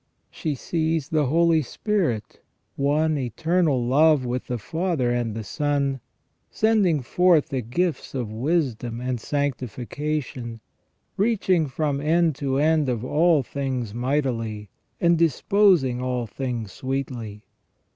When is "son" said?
5.43-5.99